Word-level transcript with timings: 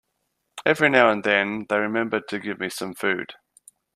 Every 0.65 0.89
now 0.89 1.11
and 1.11 1.23
then 1.23 1.67
they 1.69 1.77
remember 1.77 2.21
to 2.21 2.39
give 2.39 2.59
me 2.59 2.69
some 2.71 2.95
food. 2.95 3.35